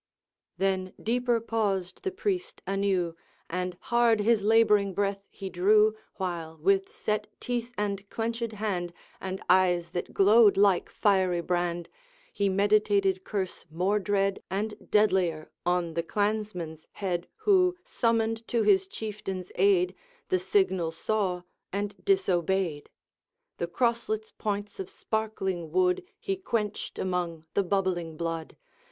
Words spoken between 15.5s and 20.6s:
on the clansman's head Who, summoned to his chieftain's aid, The